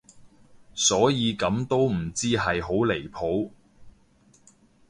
[0.73, 3.51] 所以咁都唔知係好離譜